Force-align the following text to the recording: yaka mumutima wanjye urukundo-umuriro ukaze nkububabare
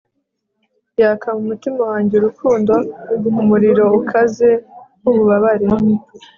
yaka 1.01 1.27
mumutima 1.35 1.81
wanjye 1.91 2.13
urukundo-umuriro 2.17 3.85
ukaze 3.99 4.49
nkububabare 4.99 5.65